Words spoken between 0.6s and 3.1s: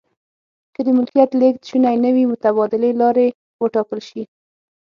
که د ملکیت لیږد شونی نه وي متبادلې